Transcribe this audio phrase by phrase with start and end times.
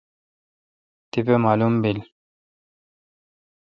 [1.11, 1.99] تیپہ معالم بیل۔